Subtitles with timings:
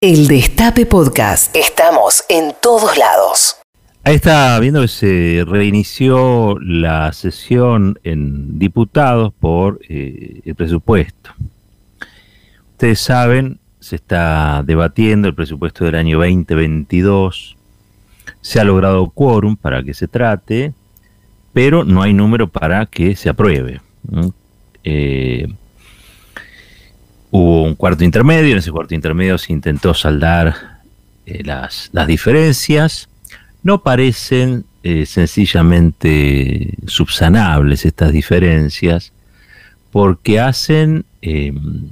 [0.00, 1.56] El Destape Podcast.
[1.56, 3.56] Estamos en todos lados.
[4.04, 11.30] Ahí está viendo que se reinició la sesión en diputados por eh, el presupuesto.
[12.74, 17.56] Ustedes saben, se está debatiendo el presupuesto del año 2022.
[18.40, 20.74] Se ha logrado quórum para que se trate,
[21.52, 23.80] pero no hay número para que se apruebe.
[24.84, 25.48] Eh,
[27.30, 30.80] Hubo un cuarto intermedio, en ese cuarto intermedio se intentó saldar
[31.26, 33.08] eh, las, diferencias.
[33.62, 39.12] No parecen eh, sencillamente subsanables estas diferencias,
[39.90, 41.90] porque hacen em,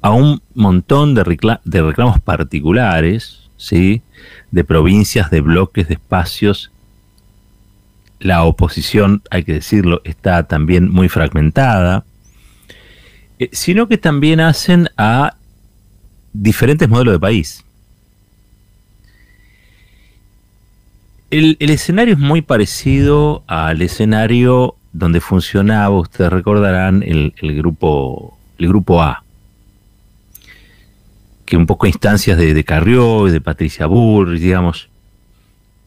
[0.00, 4.00] a un montón de, de reclamos particulares, ¿sí?
[4.50, 6.70] de provincias, de bloques, de espacios.
[8.20, 12.04] La oposición, hay que decirlo, está también muy fragmentada
[13.38, 15.34] eh, sino que también hacen a
[16.32, 17.64] diferentes modelos de país.
[21.30, 29.02] El, escenario es muy parecido al escenario donde funcionaba, ustedes recordarán, el, grupo, el grupo
[29.02, 29.22] A,
[31.44, 34.88] que un poco a instancias de, de Carrió y de Patricia Burr, digamos,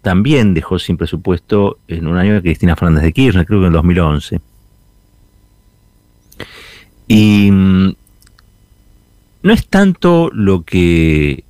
[0.04, 3.74] también dejó sin presupuesto en un año de Cristina Fernández de Kirchner, creo que en
[3.74, 4.42] 2011.
[7.14, 7.94] Y mm,
[9.44, 11.44] no es tanto lo que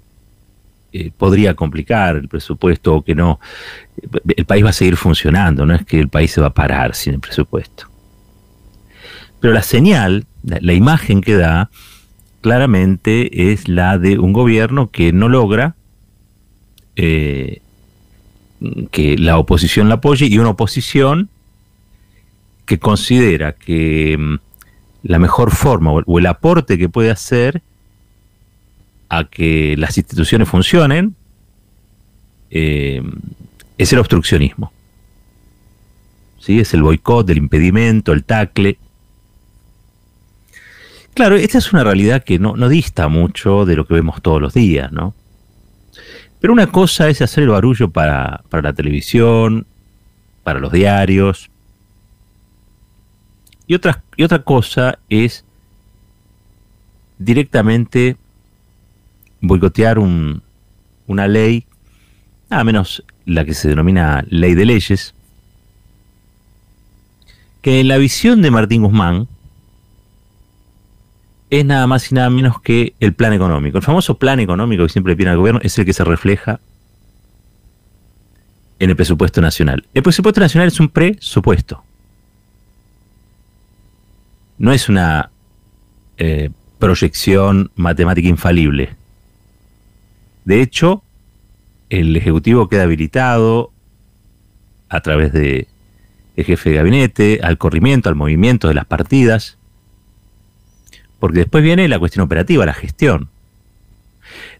[0.91, 3.39] eh, podría complicar el presupuesto o que no.
[4.35, 6.95] El país va a seguir funcionando, no es que el país se va a parar
[6.95, 7.85] sin el presupuesto.
[9.39, 11.69] Pero la señal, la, imagen que da,
[12.41, 15.75] claramente es la de un gobierno que no logra
[16.95, 17.61] eh,
[18.89, 21.29] que la oposición la apoye y una oposición
[22.65, 24.50] que considera que mm,
[25.03, 27.61] la mejor forma o el aporte que puede hacer
[29.09, 31.15] a que las instituciones funcionen
[32.49, 33.01] eh,
[33.77, 34.71] es el obstruccionismo.
[36.39, 36.59] ¿Sí?
[36.59, 38.77] Es el boicot, el impedimento, el tacle.
[41.13, 44.41] Claro, esta es una realidad que no, no dista mucho de lo que vemos todos
[44.41, 45.13] los días, ¿no?
[46.39, 49.67] Pero una cosa es hacer el barullo para, para la televisión,
[50.43, 51.50] para los diarios,
[53.67, 55.45] y otra, y otra cosa es
[57.17, 58.17] directamente
[59.39, 61.65] boicotear una ley,
[62.49, 65.13] nada menos la que se denomina ley de leyes,
[67.61, 69.27] que en la visión de Martín Guzmán
[71.51, 73.77] es nada más y nada menos que el plan económico.
[73.77, 76.59] El famoso plan económico que siempre pide el gobierno es el que se refleja
[78.79, 79.85] en el presupuesto nacional.
[79.93, 81.83] El presupuesto nacional es un presupuesto
[84.61, 85.31] no es una
[86.17, 88.95] eh, proyección matemática infalible.
[90.45, 91.01] De hecho,
[91.89, 93.71] el Ejecutivo queda habilitado
[94.87, 95.67] a través de
[96.35, 99.57] el jefe de gabinete, al corrimiento, al movimiento de las partidas,
[101.17, 103.29] porque después viene la cuestión operativa, la gestión.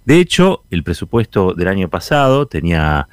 [0.06, 3.08] De hecho, el presupuesto del año pasado tenía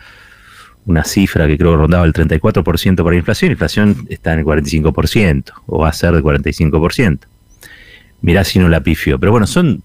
[0.89, 4.45] una cifra que creo que rondaba el 34% para inflación, la inflación está en el
[4.47, 7.21] 45%, o va a ser de 45%.
[8.23, 9.19] Mirá si no la pifio.
[9.21, 9.83] Pero bueno, son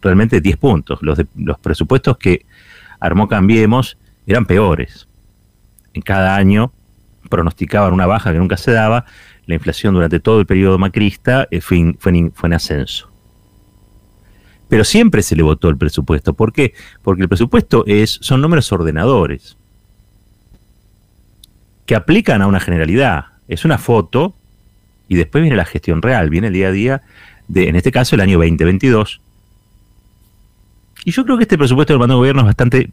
[0.00, 1.02] realmente 10 puntos.
[1.02, 2.46] Los, los presupuestos que
[3.00, 5.08] armó Cambiemos eran peores.
[5.92, 6.72] En cada año
[7.28, 9.04] pronosticaban una baja que nunca se daba.
[9.46, 13.10] La inflación durante todo el periodo macrista eh, fue, fue en ascenso.
[14.68, 16.34] Pero siempre se le votó el presupuesto.
[16.34, 16.72] ¿Por qué?
[17.02, 19.58] Porque el presupuesto es, son números ordenadores
[21.88, 23.24] que aplican a una generalidad.
[23.48, 24.34] Es una foto
[25.08, 27.02] y después viene la gestión real, viene el día a día
[27.48, 29.22] de, en este caso, el año 2022.
[31.06, 32.90] Y yo creo que este presupuesto del mando gobierno es bastante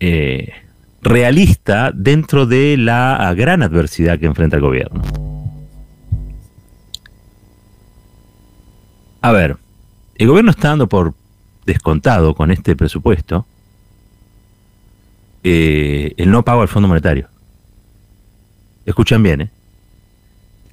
[0.00, 0.52] eh,
[1.00, 5.02] realista dentro de la gran adversidad que enfrenta el gobierno.
[9.22, 9.56] A ver,
[10.16, 11.14] el gobierno está dando por
[11.64, 13.46] descontado con este presupuesto
[15.44, 17.28] eh, el no pago al Fondo Monetario.
[18.86, 19.50] Escuchan bien, ¿eh?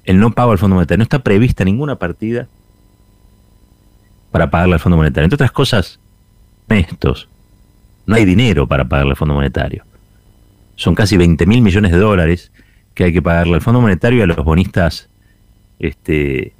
[0.04, 0.98] El no pago al Fondo Monetario.
[0.98, 2.48] No está prevista ninguna partida
[4.30, 5.24] para pagarle al Fondo Monetario.
[5.24, 5.98] Entre otras cosas,
[6.68, 7.28] estos,
[8.06, 9.84] no hay dinero para pagarle al Fondo Monetario.
[10.76, 12.52] Son casi 20 mil millones de dólares
[12.94, 15.08] que hay que pagarle al Fondo Monetario y a los bonistas
[15.78, 16.52] este,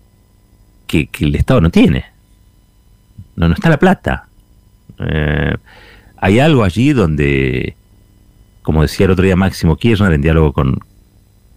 [0.87, 2.06] que, el Estado no tiene.
[3.37, 4.29] No, no está la plata.
[4.99, 5.56] Eh,
[6.17, 7.76] hay algo allí donde
[8.66, 10.80] como decía el otro día Máximo Kirchner en diálogo con,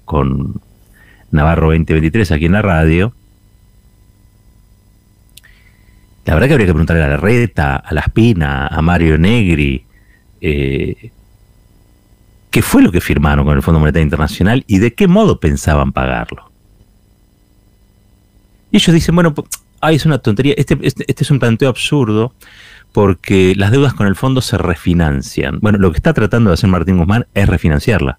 [0.05, 0.61] con
[1.31, 3.15] Navarro 2023 aquí en la radio,
[6.29, 9.83] La verdad que habría que preguntarle a la Reta, a la Espina, a Mario Negri,
[10.39, 11.09] eh,
[12.51, 15.91] qué fue lo que firmaron con el Fondo Monetario Internacional y de qué modo pensaban
[15.91, 16.51] pagarlo.
[18.69, 19.33] Y ellos dicen, bueno,
[19.81, 22.35] ay, es una tontería, este, este, este, es un planteo absurdo
[22.91, 25.59] porque las deudas con el fondo se refinancian.
[25.59, 28.17] Bueno, lo que está tratando de hacer Martín Guzmán es refinanciarla.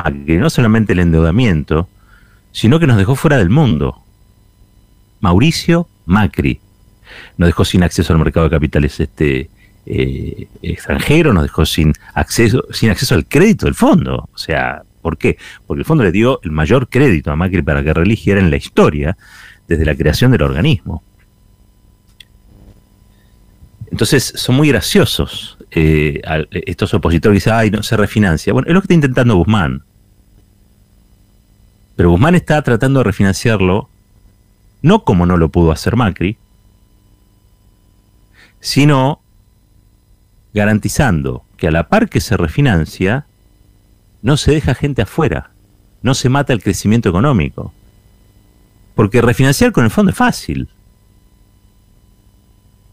[0.00, 1.88] Ah, que no solamente el endeudamiento,
[2.52, 4.00] sino que nos dejó fuera del mundo.
[5.20, 6.60] Mauricio Macri
[7.36, 9.50] nos dejó sin acceso al mercado de capitales este,
[9.86, 14.28] eh, extranjero, nos dejó sin acceso, sin acceso al crédito del fondo.
[14.32, 15.36] O sea, ¿por qué?
[15.66, 18.56] Porque el fondo le dio el mayor crédito a Macri para que religiera en la
[18.56, 19.16] historia
[19.68, 21.02] desde la creación del organismo.
[23.90, 26.20] Entonces son muy graciosos eh,
[26.66, 28.52] estos opositores que dicen, ay, no se refinancia.
[28.52, 29.82] Bueno, es lo que está intentando Guzmán.
[31.96, 33.88] Pero Guzmán está tratando de refinanciarlo,
[34.82, 36.38] no como no lo pudo hacer Macri,
[38.60, 39.20] sino
[40.54, 43.26] garantizando que a la par que se refinancia,
[44.22, 45.50] no se deja gente afuera,
[46.02, 47.72] no se mata el crecimiento económico.
[48.98, 50.68] Porque refinanciar con el fondo es fácil.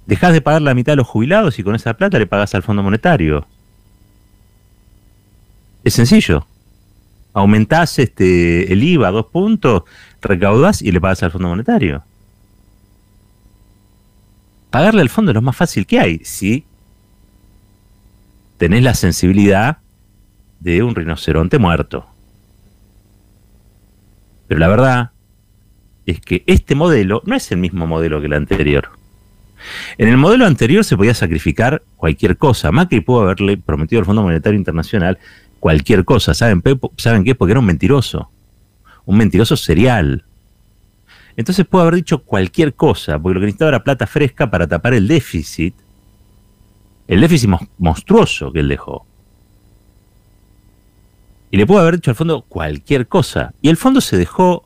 [0.06, 2.62] Dejas de pagar la mitad de los jubilados y con esa plata le pagas al
[2.62, 3.48] Fondo Monetario.
[5.84, 6.46] Es sencillo.
[7.34, 9.81] Aumentás este, el IVA a dos puntos,
[10.22, 12.04] recaudás y le pagas al Fondo Monetario.
[14.69, 16.66] Pagarle al fondo es lo más fácil que hay, si
[18.60, 19.80] tenés la sensibilidad
[20.60, 22.06] de un rinoceronte muerto.
[24.48, 25.14] Pero la verdad
[26.06, 28.90] es que este modelo no es el mismo modelo que el anterior.
[29.98, 32.72] En el modelo anterior se podía sacrificar cualquier cosa.
[32.72, 35.18] Macri pudo haberle prometido al Fondo Monetario Internacional
[35.60, 36.34] cualquier cosa.
[36.34, 36.62] ¿Saben,
[36.98, 37.34] ¿Saben qué?
[37.36, 38.30] Porque era un mentiroso.
[39.06, 40.24] Un mentiroso serial.
[41.38, 44.94] Entonces pudo haber dicho cualquier cosa, porque lo que necesitaba era plata fresca para tapar
[44.94, 45.75] el déficit.
[47.08, 49.06] El déficit monstruoso que él dejó.
[51.51, 53.54] Y le pudo haber dicho al fondo cualquier cosa.
[53.62, 54.64] Y el fondo se dejó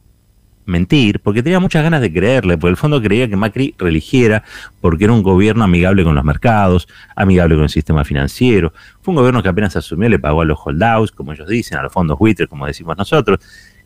[0.69, 4.43] mentir porque tenía muchas ganas de creerle, porque el fondo creía que Macri religiera
[4.79, 8.71] porque era un gobierno amigable con los mercados, amigable con el sistema financiero.
[9.01, 11.83] Fue un gobierno que apenas asumió le pagó a los holdouts, como ellos dicen, a
[11.83, 13.39] los fondos Twitter, como decimos nosotros.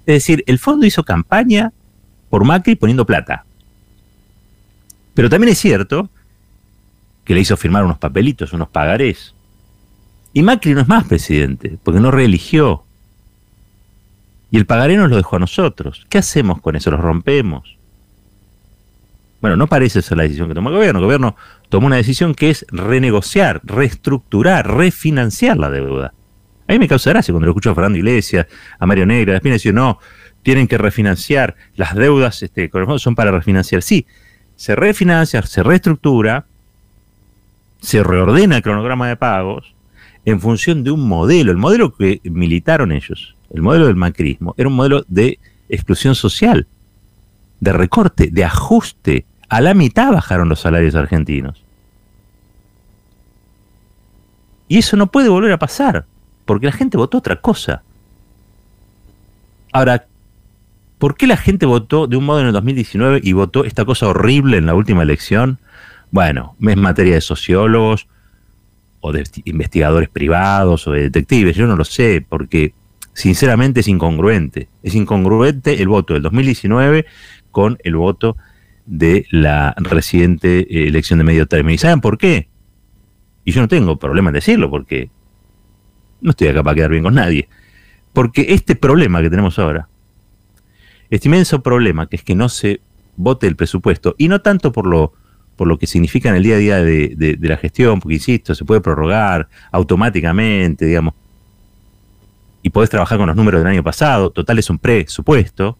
[0.06, 1.72] Es decir, el fondo hizo campaña
[2.30, 3.46] por Macri poniendo plata.
[5.14, 6.10] Pero también es cierto
[7.24, 9.34] que le hizo firmar unos papelitos, unos pagarés.
[10.34, 12.84] Y Macri no es más presidente, porque no reeligió.
[14.54, 16.06] Y el pagaré nos lo dejó a nosotros.
[16.10, 16.92] ¿Qué hacemos con eso?
[16.92, 17.80] ¿Los rompemos?
[19.42, 21.00] Bueno, no parece ser la decisión que tomó el gobierno.
[21.00, 21.36] El gobierno
[21.70, 26.14] tomó una decisión que es renegociar, reestructurar, refinanciar la deuda.
[26.68, 28.46] A mí me causa gracia cuando lo escucho a Fernando Iglesias,
[28.78, 29.98] a Mario Negra, a decir, no,
[30.44, 33.82] tienen que refinanciar, las deudas este, con el fondo son para refinanciar.
[33.82, 34.06] Sí,
[34.56, 36.46] se refinancia, se reestructura,
[37.82, 39.74] se reordena el cronograma de pagos,
[40.26, 44.68] en función de un modelo, el modelo que militaron ellos, el modelo del macrismo, era
[44.68, 45.40] un modelo de
[45.70, 46.68] exclusión social,
[47.60, 49.26] de recorte, de ajuste.
[49.50, 51.64] A la mitad bajaron los salarios argentinos.
[54.68, 56.06] Y eso no puede volver a pasar,
[56.46, 57.84] porque la gente votó otra cosa.
[59.72, 60.08] Ahora,
[60.98, 64.08] ¿por qué la gente votó de un modo en el 2019 y votó esta cosa
[64.08, 65.60] horrible en la última elección?
[66.12, 68.08] Bueno, es materia de sociólogos,
[69.06, 72.74] o de investigadores privados o de detectives, yo no lo sé, porque
[73.14, 74.70] sinceramente es incongruente.
[74.82, 77.06] Es incongruente el voto del 2019
[77.52, 78.38] con el voto
[78.86, 81.76] de la reciente eh, elección de medio término.
[81.76, 82.50] ¿Y saben por qué?
[83.46, 85.10] Y yo no tengo problema en decirlo, porque
[86.22, 87.50] no estoy acá para quedar bien con nadie.
[88.14, 89.90] Porque este problema que tenemos ahora,
[91.10, 92.82] este inmenso problema, que es que no se
[93.16, 95.14] vote el presupuesto, y no tanto por lo
[95.56, 98.66] por lo que significa en el día a día de, la gestión, porque insisto, se
[98.66, 101.14] puede prorrogar automáticamente, digamos,
[102.64, 105.78] y podés trabajar con los números del año pasado, total es un presupuesto,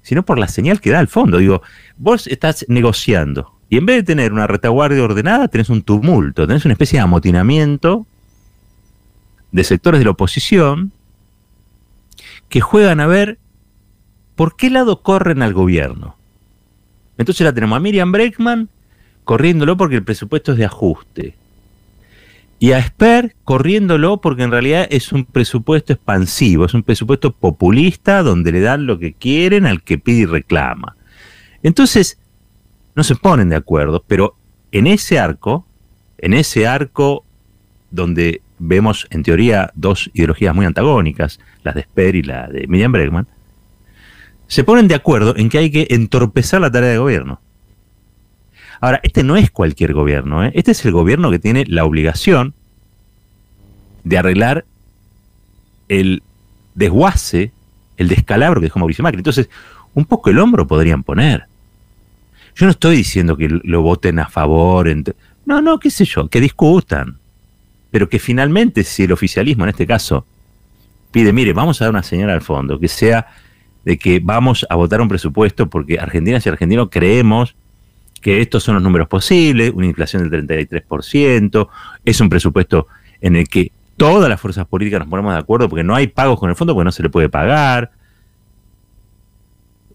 [0.00, 1.38] sino por la señal que da al fondo.
[1.38, 1.60] Digo,
[1.98, 6.64] vos estás negociando y en vez de tener una retaguardia ordenada, tenés un tumulto, tenés
[6.64, 8.06] una especie de amotinamiento
[9.52, 10.92] de sectores de la oposición
[12.48, 13.38] que juegan a ver
[14.34, 16.16] por qué lado corren al gobierno.
[17.18, 18.68] Entonces la tenemos a Miriam Breckman
[19.24, 21.36] corriéndolo porque el presupuesto es de ajuste.
[22.62, 28.22] Y a Sper corriéndolo porque en realidad es un presupuesto expansivo, es un presupuesto populista
[28.22, 30.94] donde le dan lo que quieren al que pide y reclama.
[31.62, 32.18] Entonces,
[32.94, 34.36] no se ponen de acuerdo, pero
[34.72, 35.66] en ese arco,
[36.18, 37.24] en ese arco
[37.90, 42.92] donde vemos en teoría dos ideologías muy antagónicas, las de Sper y la de Miriam
[42.92, 43.26] Bregman,
[44.48, 47.40] se ponen de acuerdo en que hay que entorpecer la tarea de gobierno.
[48.80, 50.52] Ahora, este no es cualquier gobierno, ¿eh?
[50.54, 52.54] este es el gobierno que tiene la obligación
[54.04, 54.64] de arreglar
[55.88, 56.22] el
[56.74, 57.52] desguace,
[57.98, 59.18] el descalabro que dejó Mauricio Macri.
[59.18, 59.50] Entonces,
[59.94, 61.44] un poco el hombro podrían poner.
[62.54, 64.88] Yo no estoy diciendo que lo voten a favor.
[65.44, 67.18] No, no, qué sé yo, que discutan.
[67.90, 70.24] Pero que finalmente, si el oficialismo en este caso
[71.10, 73.26] pide, mire, vamos a dar una señal al fondo, que sea
[73.84, 77.56] de que vamos a votar un presupuesto porque argentinas y argentinos creemos
[78.20, 81.68] que estos son los números posibles, una inflación del 33%,
[82.04, 82.86] es un presupuesto
[83.20, 86.38] en el que todas las fuerzas políticas nos ponemos de acuerdo porque no hay pagos
[86.38, 87.90] con el fondo porque no se le puede pagar.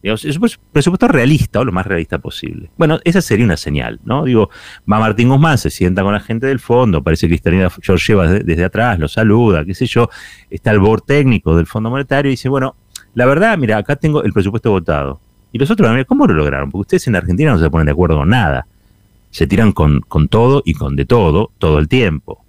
[0.04, 2.70] es un presupuesto realista o lo más realista posible.
[2.78, 4.24] Bueno, esa sería una señal, ¿no?
[4.26, 4.52] Digo,
[4.92, 8.28] va Martín Guzmán, se sienta con la gente del fondo, parece que Cristalina George lleva
[8.28, 10.10] desde, atrás, lo saluda, qué sé yo,
[10.50, 12.76] está el board técnico del Fondo Monetario y dice, bueno,
[13.16, 15.20] la verdad, mira, acá tengo el presupuesto votado.
[15.56, 16.70] Y los otros, ¿cómo lo lograron?
[16.70, 18.68] Porque ustedes en Argentina no se ponen de acuerdo con nada.
[19.32, 22.44] Se tiran con, con todo y con de todo, todo el tiempo.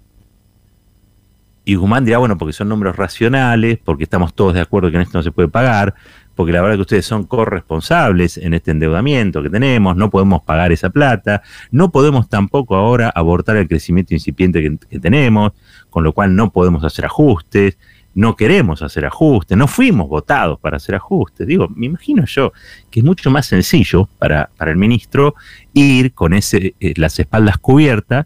[1.63, 5.03] Y Guzmán dirá, bueno, porque son números racionales, porque estamos todos de acuerdo que en
[5.03, 5.95] esto no se puede pagar,
[6.35, 10.73] porque la verdad que ustedes son corresponsables en este endeudamiento que tenemos, no podemos pagar
[10.73, 15.53] esa plata, no podemos tampoco ahora abortar el crecimiento incipiente que, tenemos,
[15.89, 17.77] con lo cual no podemos hacer ajustes,
[18.17, 21.45] no queremos hacer ajustes, no fuimos votados para hacer ajustes.
[21.45, 22.51] Digo, me imagino yo
[22.89, 25.35] que es mucho más sencillo para, para el ministro
[25.73, 28.25] ir con ese, eh, las espaldas cubiertas,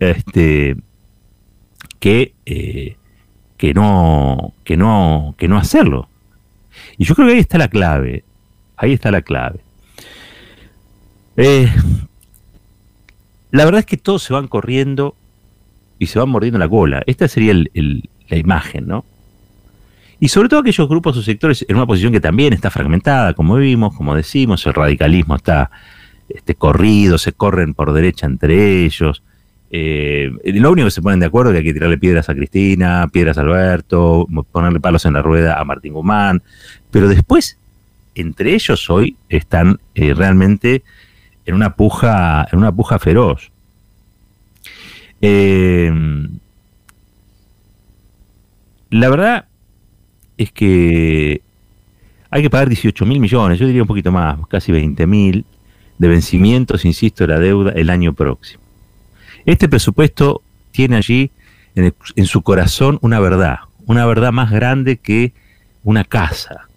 [0.00, 0.76] este,
[2.00, 2.96] que, eh,
[3.56, 6.08] que, no, que, no, que no hacerlo.
[6.98, 8.24] Y yo creo que ahí está la clave.
[8.76, 9.60] Ahí está la clave.
[11.36, 11.72] Eh,
[13.52, 15.14] la verdad es que todos se van corriendo
[16.00, 17.04] y se van mordiendo la cola.
[17.06, 17.54] Esta sería
[18.28, 19.04] la imagen, ¿no?
[20.20, 23.56] Y sobre todo aquellos grupos o sectores en una posición que también está fragmentada, como
[23.56, 25.70] vimos, como decimos, el radicalismo está
[26.28, 29.22] este, corrido, se corren por derecha entre ellos,
[29.76, 32.34] eh, lo único que se ponen de acuerdo es que hay que tirarle piedras a
[32.34, 36.44] Cristina, piedras a Alberto, ponerle palos en la rueda a Martín Guzmán,
[36.92, 37.58] pero después,
[38.14, 40.84] entre ellos hoy están eh, realmente
[41.44, 43.50] en una puja, en una puja feroz.
[45.20, 45.92] Eh,
[48.94, 49.46] la verdad
[50.36, 51.42] es que
[52.30, 55.44] hay que pagar 18 mil millones, yo diría un poquito más, casi 20 mil,
[55.98, 58.62] de vencimientos, insisto, de la deuda el año próximo.
[59.46, 61.32] Este presupuesto tiene allí
[61.74, 65.32] en, su corazón una verdad, una verdad más grande que
[65.82, 66.68] una casa.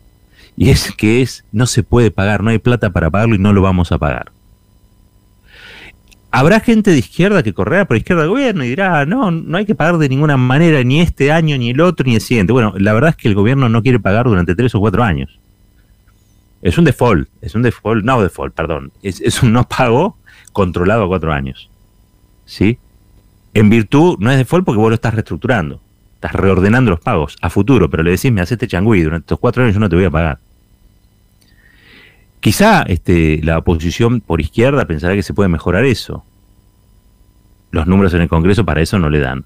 [0.55, 3.53] Y es que es, no se puede pagar, no hay plata para pagarlo y no
[3.53, 4.31] lo vamos a pagar.
[6.37, 9.65] Habrá gente de izquierda que correrá por izquierda del gobierno y dirá, no, no hay
[9.65, 12.53] que pagar de ninguna manera ni este año, ni el otro, ni el siguiente.
[12.53, 15.39] Bueno, la verdad es que el gobierno no quiere pagar durante tres o cuatro años.
[16.61, 20.15] Es un default, es un default, no default, perdón, es, es un no pago
[20.53, 21.71] controlado a cuatro años.
[22.45, 22.77] ¿sí?
[23.55, 25.81] En virtud, no es default porque vos lo estás reestructurando,
[26.13, 29.39] estás reordenando los pagos a futuro, pero le decís, me haces este changüí, durante estos
[29.39, 30.37] cuatro años yo no te voy a pagar.
[32.39, 36.23] Quizá este, la oposición por izquierda pensará que se puede mejorar eso.
[37.77, 39.45] Los números en el Congreso para eso no le dan.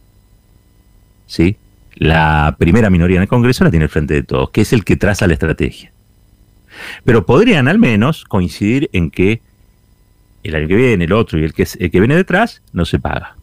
[1.25, 1.57] ¿Sí?
[1.95, 4.85] La primera minoría en el Congreso la tiene el frente de todos, que es el
[4.85, 5.91] que traza la estrategia.
[7.03, 9.41] Pero podrían al menos coincidir en que
[10.43, 12.99] el año que viene, el otro y el que, el que viene detrás, no se
[12.99, 13.35] paga.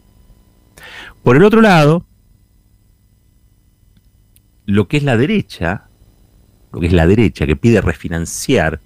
[1.21, 2.03] Por el otro lado,
[4.65, 5.83] lo que es la derecha,
[6.73, 8.79] lo que es la derecha que pide refinanciar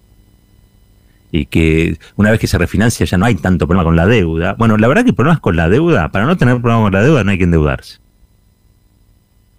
[1.36, 4.54] y que una vez que se refinancia ya no hay tanto problema con la deuda.
[4.54, 7.24] Bueno, la verdad que problemas con la deuda, para no tener problemas con la deuda
[7.24, 7.98] no hay que endeudarse.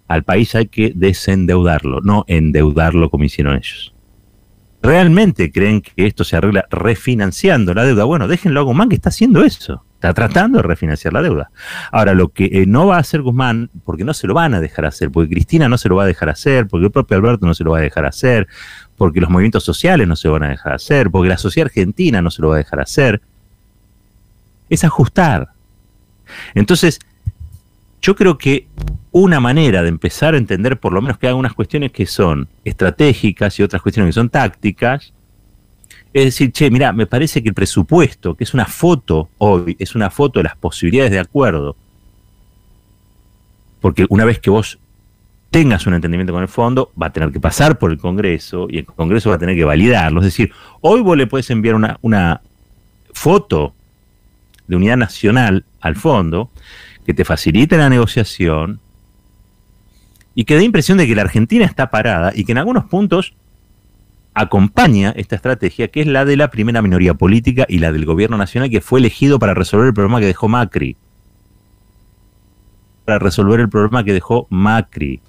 [0.07, 3.95] Al país hay que desendeudarlo, no endeudarlo como hicieron ellos
[4.85, 9.09] realmente creen que esto se arregla refinanciando la deuda, bueno, déjenlo a Guzmán que está
[9.09, 9.83] haciendo eso.
[9.95, 11.49] Está tratando de refinanciar la deuda.
[11.91, 14.59] Ahora, lo que eh, no va a hacer Guzmán, porque no se lo van a
[14.59, 17.47] dejar hacer, porque Cristina no se lo va a dejar hacer, porque el propio Alberto
[17.47, 18.47] no se lo va a dejar hacer,
[18.97, 22.31] porque los movimientos sociales no se van a dejar hacer, porque la sociedad argentina no
[22.31, 23.21] se lo va a dejar hacer,
[24.69, 25.49] es ajustar.
[26.53, 26.99] Entonces,
[28.01, 28.67] yo creo que
[29.11, 32.47] una manera de empezar a entender por lo menos que hay algunas cuestiones que son
[32.63, 35.13] estratégicas y otras cuestiones que son tácticas,
[36.13, 39.95] es decir, che, mira, me parece que el presupuesto, que es una foto hoy, es
[39.95, 41.75] una foto de las posibilidades de acuerdo,
[43.81, 44.79] porque una vez que vos
[45.55, 48.79] tengas un entendimiento con el fondo, va a tener que pasar por el Congreso y
[48.79, 50.19] el Congreso va a tener que validarlo.
[50.19, 52.41] Es decir, hoy vos le puedes enviar una, una
[53.13, 53.73] foto
[54.67, 56.51] de unidad nacional al fondo
[57.05, 58.81] que te facilite la negociación
[60.33, 63.33] y que dé impresión de que la Argentina está parada y que en algunos puntos
[64.33, 68.35] acompaña esta estrategia, que es la de la primera minoría política y la del gobierno
[68.35, 70.97] nacional que fue elegido para resolver el problema que dejó Macri.
[73.05, 75.21] Para resolver el problema que dejó Macri.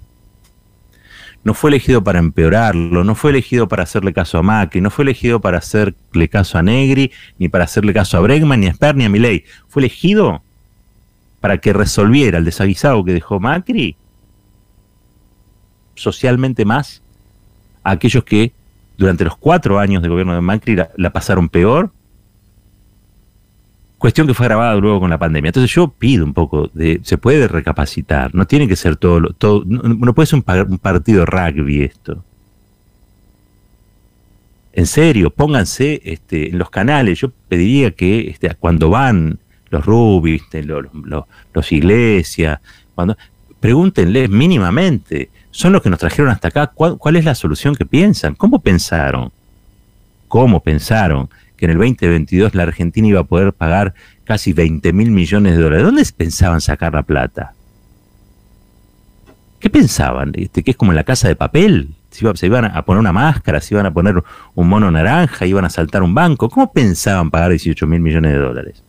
[1.46, 5.04] No fue elegido para empeorarlo, no fue elegido para hacerle caso a Macri, no fue
[5.04, 8.96] elegido para hacerle caso a Negri, ni para hacerle caso a Bregman, ni a Sper,
[8.96, 9.44] ni a Milei.
[9.68, 10.42] Fue elegido
[11.38, 13.94] para que resolviera el desaguisado que dejó Macri
[15.94, 17.00] socialmente más
[17.84, 18.52] a aquellos que
[18.98, 21.92] durante los cuatro años de gobierno de Macri la, pasaron peor.
[23.98, 25.48] Cuestión que fue grabada luego con la pandemia.
[25.48, 29.62] Entonces yo pido un poco de, se puede recapacitar, no tiene que ser todo, todo
[29.66, 32.22] no, puede ser un, partido de rugby esto.
[34.72, 37.18] En serio, pónganse este, en los canales.
[37.20, 39.38] Yo pediría que este, cuando van
[39.70, 41.24] los Rubis, los, los,
[41.54, 42.60] los, Iglesias,
[42.94, 43.16] cuando
[43.60, 46.66] pregúntenle mínimamente son los que nos trajeron hasta acá.
[46.66, 48.34] ¿Cuál, es la solución que piensan?
[48.34, 49.32] ¿Cómo pensaron?
[50.28, 53.94] ¿Cómo pensaron que en el 2022 la Argentina iba a poder pagar
[54.24, 55.84] casi 20 mil millones de dólares?
[55.84, 57.54] ¿Dónde pensaban sacar la plata?
[59.58, 60.32] ¿Qué pensaban?
[60.34, 61.94] Este, ¿Que es como en la casa de papel?
[62.10, 63.60] ¿Se, iban a poner una máscara?
[63.60, 64.22] ¿Se iban a poner
[64.54, 65.46] un mono naranja?
[65.46, 66.48] ¿Iban a saltar un banco?
[66.48, 68.82] ¿Cómo pensaban pagar 18 mil millones de dólares?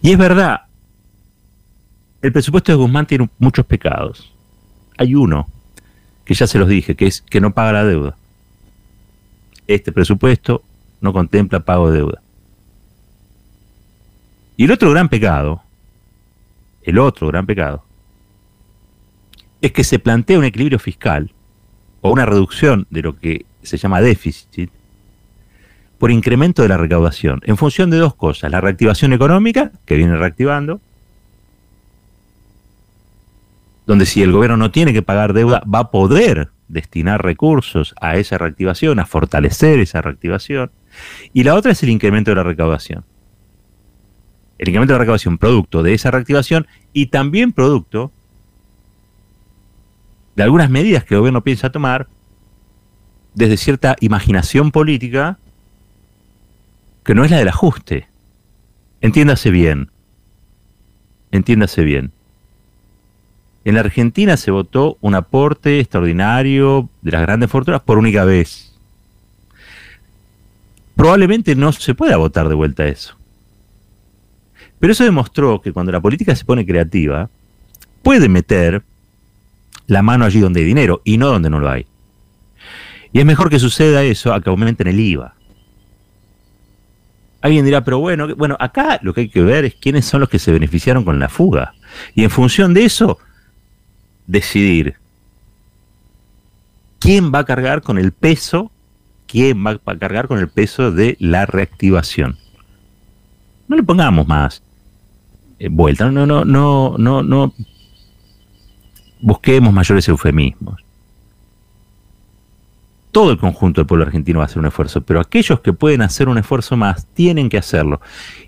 [0.00, 0.62] Y es verdad,
[2.22, 4.32] el presupuesto de Guzmán tiene muchos pecados.
[4.98, 5.46] Hay uno,
[6.24, 8.16] que ya se los dije, que es que no paga la deuda.
[9.66, 10.62] Este presupuesto
[11.00, 12.22] no contempla pago de deuda.
[14.56, 15.62] Y el otro gran pecado,
[16.82, 17.84] el otro gran pecado,
[19.60, 21.32] es que se plantea un equilibrio fiscal
[22.00, 24.70] o una reducción de lo que se llama déficit
[25.98, 30.16] por incremento de la recaudación, en función de dos cosas, la reactivación económica, que viene
[30.16, 30.80] reactivando,
[33.86, 38.16] donde si el gobierno no tiene que pagar deuda, va a poder destinar recursos a
[38.16, 40.70] esa reactivación, a fortalecer esa reactivación.
[41.32, 43.04] Y la otra es el incremento de la recaudación.
[44.58, 48.12] El incremento de la recaudación producto de esa reactivación y también producto
[50.36, 52.08] de algunas medidas que el gobierno piensa tomar
[53.34, 55.38] desde cierta imaginación política
[57.04, 58.08] que no es la del ajuste.
[59.00, 59.90] Entiéndase bien.
[61.32, 62.12] Entiéndase bien.
[63.64, 68.72] En la Argentina se votó un aporte extraordinario de las grandes fortunas por única vez.
[70.96, 73.16] Probablemente no se pueda votar de vuelta eso.
[74.78, 77.30] Pero eso demostró que cuando la política se pone creativa,
[78.02, 78.82] puede meter
[79.86, 81.86] la mano allí donde hay dinero y no donde no lo hay.
[83.12, 85.34] Y es mejor que suceda eso a que aumenten el IVA.
[87.42, 90.28] Alguien dirá, pero bueno, bueno, acá lo que hay que ver es quiénes son los
[90.28, 91.74] que se beneficiaron con la fuga.
[92.14, 93.18] Y en función de eso,
[94.32, 94.96] decidir
[96.98, 98.72] quién va a cargar con el peso,
[99.26, 102.38] quién va a cargar con el peso de la reactivación.
[103.68, 104.62] No le pongamos más
[105.58, 107.54] eh, vuelta, no, no, no, no, no
[109.20, 110.82] busquemos mayores eufemismos.
[113.12, 116.00] Todo el conjunto del pueblo argentino va a hacer un esfuerzo, pero aquellos que pueden
[116.00, 118.00] hacer un esfuerzo más tienen que hacerlo.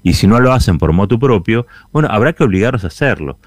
[0.02, 3.38] Y si no lo hacen por motu propio, bueno, habrá que obligarlos a hacerlo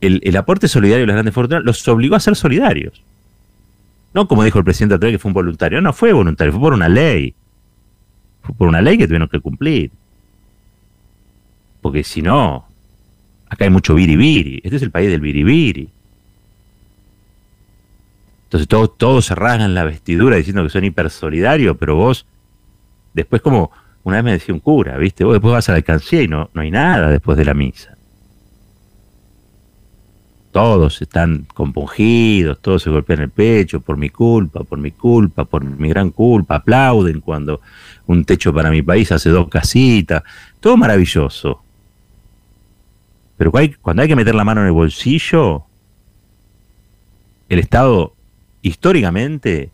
[0.00, 3.02] el, aporte solidario de las grandes fortunas los obligó a ser solidarios.
[4.14, 5.80] No como dijo el presidente Atreide que fue un voluntario.
[5.80, 7.34] No fue voluntario, fue por una ley.
[8.42, 9.90] Fue por una ley que tuvieron que cumplir.
[11.80, 12.66] Porque si no,
[13.48, 14.60] acá hay mucho biribiri.
[14.62, 15.88] Este es el país del biribiri.
[18.44, 22.24] Entonces todos, todos se rasgan la vestidura diciendo que son hipersolidarios, pero vos,
[23.12, 23.70] después como
[24.04, 25.24] una vez me decía un cura, ¿viste?
[25.24, 27.97] Vos después vas a la alcancía y no, no hay nada después de la misa
[30.58, 35.62] todos están compungidos, todos se golpean el pecho por mi culpa, por mi culpa, por
[35.62, 37.60] mi gran culpa, aplauden cuando
[38.08, 40.24] un techo para mi país hace dos casitas,
[40.58, 41.62] todo maravilloso.
[43.36, 45.62] Pero cuando hay que meter la mano en el bolsillo,
[47.48, 48.14] el Estado
[48.60, 49.70] históricamente,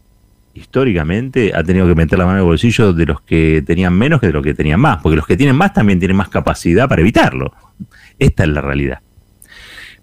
[0.53, 4.20] históricamente ha tenido que meter la mano en el bolsillo de los que tenían menos
[4.20, 6.90] que de los que tenían más, porque los que tienen más también tienen más capacidad
[6.90, 7.55] para evitarlo.
[8.18, 9.04] Esta es la realidad.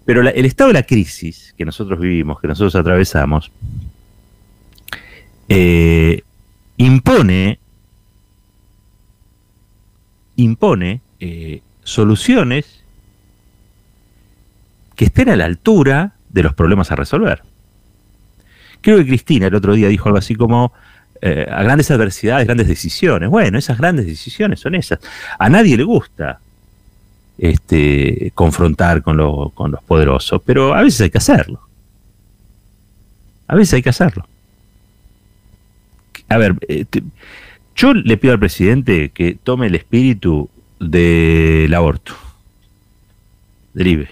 [0.04, 3.52] Pero el estado de la crisis que nosotros vivimos, que nosotros atravesamos,
[5.48, 6.22] eh,
[6.76, 7.58] impone,
[10.36, 12.82] impone eh, soluciones
[14.96, 17.42] que estén a la altura de los problemas a resolver.
[18.80, 20.72] Creo que Cristina el otro día dijo algo así como,
[21.20, 23.30] eh, a grandes adversidades, grandes decisiones.
[23.30, 24.98] Bueno, esas grandes decisiones son esas.
[25.38, 26.40] A nadie le gusta
[27.42, 29.16] este, confrontar con,
[29.50, 31.60] con los poderosos, pero a veces hay que hacerlo.
[33.48, 34.24] A veces hay que hacerlo.
[36.28, 36.84] A ver, eh,
[37.74, 42.12] yo le pido al presidente que tome el espíritu del aborto,
[43.74, 44.08] del IBE,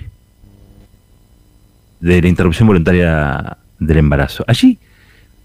[2.01, 4.45] de la interrupción voluntaria del embarazo.
[4.49, 4.77] Allí,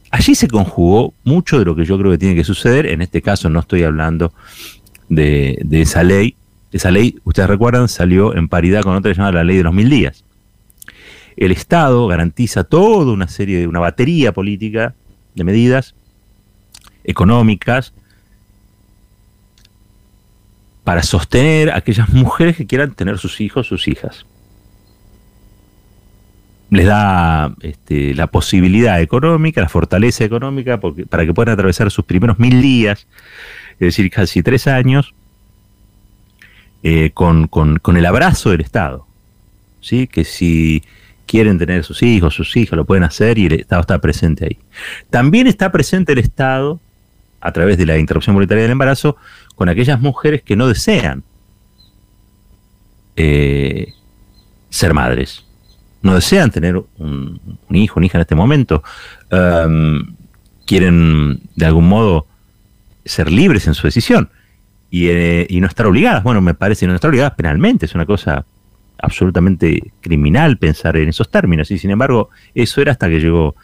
[0.09, 2.87] allí se conjugó mucho de lo que yo creo que tiene que suceder.
[2.87, 4.33] En este caso no estoy hablando
[5.07, 6.35] de, esa ley.
[6.75, 9.89] Esa ley, ustedes recuerdan, salió en paridad con otra llamada la ley de los mil
[9.89, 10.25] días.
[11.37, 14.93] El Estado garantiza toda una serie de una batería política
[15.35, 15.95] de medidas
[17.05, 17.93] económicas
[20.83, 24.25] para sostener a aquellas mujeres que quieran tener sus hijos, sus hijas.
[26.71, 32.37] Les da este, la posibilidad económica, la fortaleza económica para que puedan atravesar sus primeros
[32.37, 33.07] mil días,
[33.75, 35.13] es decir, casi tres años,
[36.87, 37.49] eh, con,
[37.97, 39.07] el abrazo del Estado.
[39.81, 40.05] ¿sí?
[40.05, 40.83] Que si
[41.25, 44.59] quieren tener sus hijos, sus hijas, lo pueden hacer y el Estado está presente ahí.
[45.09, 46.79] También está presente el Estado
[47.41, 49.17] a través de la interrupción voluntaria del embarazo
[49.55, 51.23] con aquellas mujeres que no desean
[53.15, 53.91] eh,
[54.69, 55.43] ser madres,
[56.03, 58.83] no desean tener un, hijo, una hija en este momento,
[59.31, 60.15] um,
[60.67, 62.27] quieren de algún modo
[63.05, 64.29] ser libres en su decisión
[65.03, 66.23] eh, y, no estar obligadas.
[66.23, 68.45] Bueno, me parece no estar obligadas penalmente, es una cosa
[68.97, 73.55] absolutamente criminal pensar en esos términos y sin embargo eso era hasta que llegó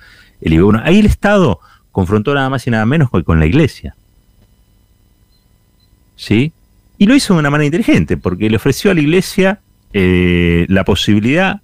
[0.41, 0.81] el IB1.
[0.83, 1.59] Ahí el Estado
[1.91, 3.95] confrontó nada más y nada menos con la iglesia.
[6.15, 6.51] ¿Sí?
[6.97, 9.59] Y lo hizo de una manera inteligente, porque le ofreció a la iglesia
[9.93, 11.61] eh, la posibilidad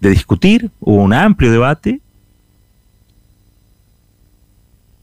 [0.00, 2.00] de discutir, hubo un amplio debate.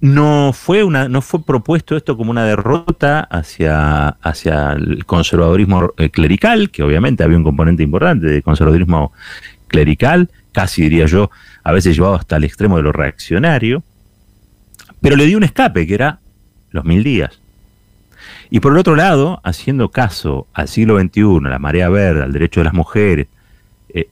[0.01, 6.09] No fue, una, no fue propuesto esto como una derrota hacia, hacia el conservadurismo eh,
[6.09, 9.13] clerical, que obviamente había un componente importante de conservadurismo
[9.67, 11.31] clerical, casi diría yo,
[11.63, 13.83] a veces llevado hasta el extremo de lo reaccionario,
[15.01, 16.19] pero le dio un escape, que era
[16.71, 17.39] los mil días.
[18.49, 22.59] Y por el otro lado, haciendo caso al siglo XXI, la marea verde, al derecho
[22.59, 23.27] de las mujeres,
[23.89, 24.07] eh,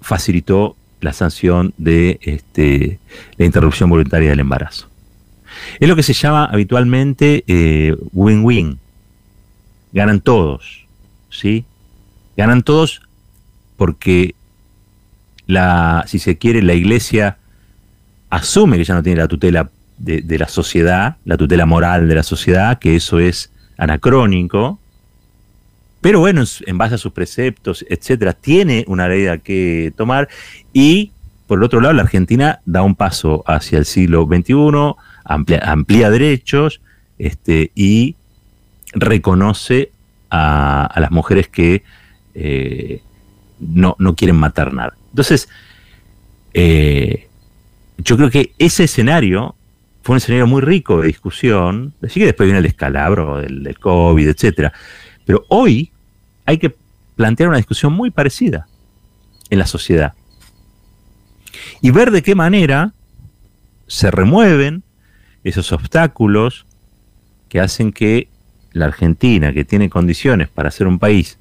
[0.00, 0.76] facilitó
[1.06, 2.98] la sanción de este,
[3.38, 4.88] la interrupción voluntaria del embarazo.
[5.78, 8.80] Es lo que se llama habitualmente eh, win-win.
[9.92, 10.84] Ganan todos,
[11.30, 11.64] ¿sí?
[12.36, 13.02] Ganan todos
[13.76, 14.34] porque
[15.46, 17.38] la, si se quiere, la iglesia
[18.28, 22.24] asume que ya no tiene la tutela de, la sociedad, la tutela moral de la
[22.24, 24.80] sociedad, que eso es anacrónico,
[26.00, 30.28] pero bueno, en base a sus preceptos, etcétera, tiene una ley que tomar
[30.72, 31.12] y
[31.46, 36.80] por el otro lado la Argentina da un paso hacia el siglo XXI, amplía, derechos
[37.18, 38.16] este, y
[38.92, 39.90] reconoce
[40.30, 41.82] a, las mujeres que
[42.34, 43.00] eh,
[43.60, 44.94] no, no quieren matar nada.
[45.10, 45.48] Entonces,
[46.52, 47.28] eh,
[47.98, 49.54] yo creo que ese escenario
[50.02, 54.28] fue un escenario muy rico de discusión, así que después viene el descalabro del, COVID,
[54.28, 54.72] etcétera.
[55.26, 55.92] Pero hoy
[56.46, 56.74] hay que
[57.16, 58.66] plantear una discusión muy parecida
[59.50, 60.14] en la sociedad
[61.80, 62.94] y ver de qué manera
[63.86, 64.82] se remueven
[65.44, 66.66] esos obstáculos
[67.48, 68.28] que hacen que
[68.72, 71.38] la Argentina, que tiene condiciones para ser un país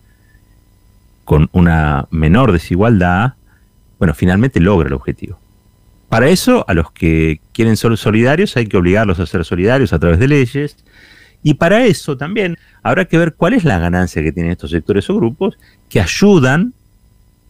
[1.23, 3.33] con una menor desigualdad,
[3.97, 5.39] bueno, finalmente logra el objetivo.
[6.09, 9.99] Para eso, a los que quieren ser solidarios hay que obligarlos a ser solidarios a
[9.99, 10.77] través de leyes.
[11.45, 15.07] Y para eso también habrá que ver cuál es la ganancia que tienen estos sectores
[15.11, 16.73] o grupos que ayudan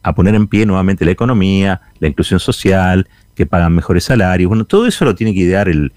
[0.03, 4.49] a poner en pie nuevamente la economía, la inclusión social, que pagan mejores salarios.
[4.49, 5.93] Bueno, todo eso lo tiene que idear el,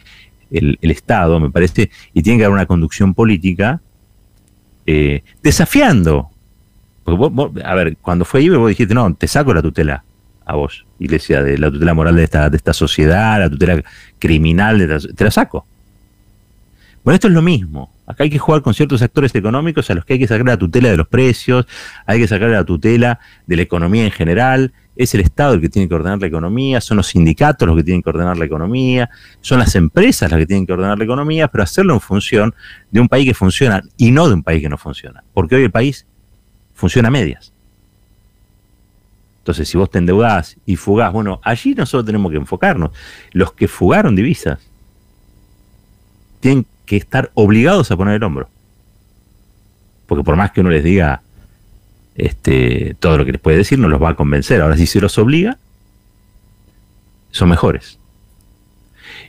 [0.81, 3.81] Estado, me parece, y tiene que haber una conducción política
[4.87, 6.31] eh, desafiando.
[7.03, 10.05] Porque a ver, cuando fue IBE vos dijiste, no, te saco la tutela
[10.45, 13.83] a vos, iglesia, de la tutela moral de esta, de esta sociedad, la tutela
[14.21, 15.67] criminal, de te la saco.
[17.09, 17.91] Bueno, esto es lo mismo.
[18.07, 20.59] Acá hay que jugar con ciertos actores económicos a los que hay que sacar la
[20.59, 21.67] tutela de los precios,
[22.05, 24.75] hay que sacar la tutela de la economía en general.
[24.95, 27.83] Es el Estado el que tiene que ordenar la economía, son los sindicatos los que
[27.83, 29.09] tienen que ordenar la economía,
[29.41, 32.55] son las empresas las que tienen que ordenar la economía, pero hacerlo en función
[32.91, 35.25] de un país que funciona y no de un país que no funciona.
[35.33, 36.05] Porque hoy el país
[36.75, 37.55] funciona a medias.
[39.39, 42.91] Entonces, si vos te endeudás y fugás, bueno, allí nosotros tenemos que enfocarnos.
[43.33, 44.59] Los que fugaron divisas
[46.41, 48.49] tienen que estar obligados a poner el hombro.
[50.07, 51.21] Porque por más que uno les diga
[52.15, 54.63] este, todo lo que les puede decir, no los va a convencer.
[54.63, 55.59] Ahora, si se los obliga,
[57.31, 57.99] son mejores.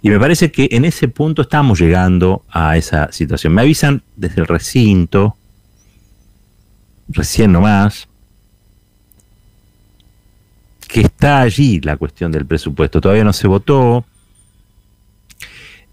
[0.02, 3.54] Y me parece que en ese punto estamos llegando a esa situación.
[3.54, 5.36] Me avisan desde el recinto,
[7.10, 8.08] recién nomás,
[10.88, 13.02] que está allí la cuestión del presupuesto.
[13.02, 14.06] Todavía no se votó.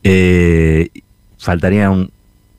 [0.04, 0.90] Eh,
[1.38, 2.10] faltarían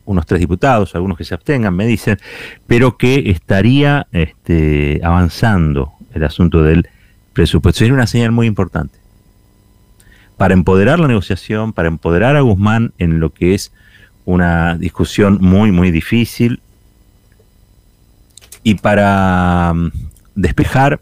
[0.06, 2.18] unos tres diputados, algunos que se abstengan, me dicen,
[2.66, 6.88] pero que estaría este, avanzando el asunto del
[7.34, 7.80] presupuesto.
[7.80, 8.98] Sería una señal muy importante
[10.38, 13.74] para empoderar la negociación, para empoderar a Guzmán en lo que es
[14.24, 16.62] una discusión muy, muy difícil
[18.64, 19.92] y para mm,
[20.36, 21.00] despejar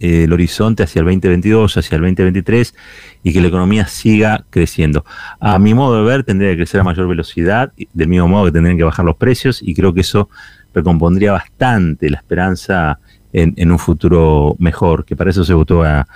[0.00, 2.74] eh, el horizonte hacia el 2022, hacia el 2023
[3.22, 5.04] y que la economía siga creciendo.
[5.40, 8.52] A mi modo de ver, tendría que crecer a mayor velocidad, del mismo modo que
[8.52, 10.28] tendrían que bajar los precios y creo que eso
[10.74, 12.98] recompondría bastante la esperanza
[13.32, 16.06] en, un futuro mejor, que para eso se votó a,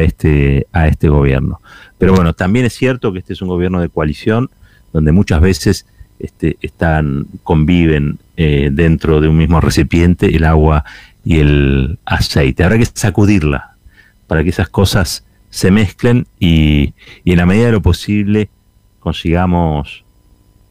[0.00, 1.60] este, a este gobierno.
[1.96, 4.50] Pero bueno, también es cierto que este es un gobierno de coalición,
[4.92, 5.86] donde muchas veces
[6.18, 10.84] este, están, conviven eh, dentro de un mismo recipiente el agua
[11.28, 12.64] y el aceite.
[12.64, 13.76] Habrá que sacudirla
[14.26, 16.94] para que esas cosas se mezclen y,
[17.26, 18.48] en la medida de lo posible
[18.98, 20.04] consigamos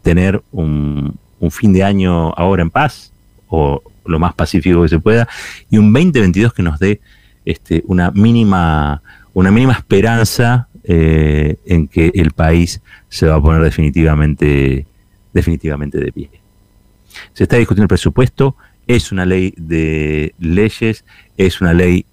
[0.01, 1.19] tener un,
[1.51, 3.13] fin de año ahora en paz
[3.49, 5.27] o lo más pacífico que se pueda
[5.69, 7.01] y un 2022 que nos dé
[7.45, 9.03] este, una mínima
[9.35, 14.87] una mínima esperanza eh, en que el país se va a poner definitivamente
[15.33, 16.29] definitivamente de pie.
[17.33, 18.55] Se está discutiendo el presupuesto,
[18.87, 21.05] es una ley de leyes,
[21.37, 22.05] es una ley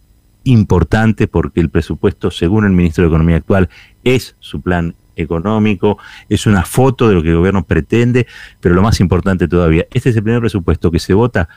[0.45, 3.69] importante porque el presupuesto, según el ministro de Economía actual,
[4.03, 8.27] es su plan económico, es una foto de lo que el gobierno pretende,
[8.61, 11.49] pero lo más importante todavía, este es el primer presupuesto que se vota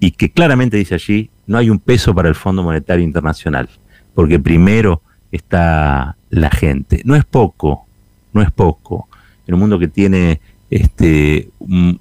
[0.00, 3.68] y que claramente dice allí, no hay un peso para el Fondo Monetario Internacional,
[4.14, 7.02] porque primero está la gente.
[7.04, 7.86] No es poco,
[8.32, 9.08] no es poco.
[9.46, 11.50] En un mundo que tiene este,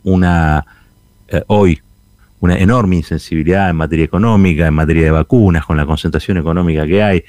[0.03, 0.65] una,
[1.27, 1.81] eh, hoy
[2.39, 7.03] una enorme insensibilidad en materia económica, en materia de vacunas, con la concentración económica que
[7.03, 7.23] hay,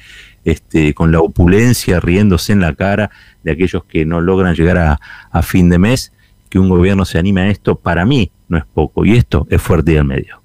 [0.44, 3.10] este, con la opulencia riéndose en la cara
[3.42, 6.12] de aquellos que no logran llegar a, a fin de mes,
[6.48, 9.60] que un gobierno se anime a esto, para mí no es poco, y esto es
[9.60, 10.40] fuerte y al medio.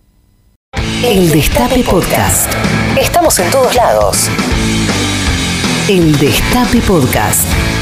[1.03, 2.51] El Destape Podcast.
[2.99, 4.29] Estamos en todos lados.
[5.87, 7.74] El Destape Podcast.